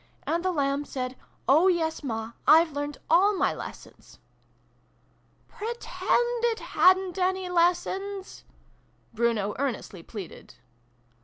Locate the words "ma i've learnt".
2.03-2.97